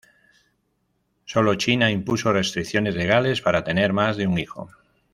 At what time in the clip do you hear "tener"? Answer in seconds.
3.63-3.93